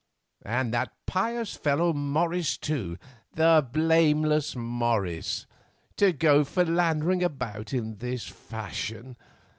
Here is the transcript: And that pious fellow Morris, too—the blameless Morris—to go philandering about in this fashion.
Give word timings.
And 0.47 0.73
that 0.73 0.91
pious 1.05 1.55
fellow 1.55 1.93
Morris, 1.93 2.57
too—the 2.57 3.69
blameless 3.71 4.55
Morris—to 4.55 6.13
go 6.13 6.43
philandering 6.43 7.21
about 7.21 7.71
in 7.71 7.97
this 7.99 8.25
fashion. 8.25 9.15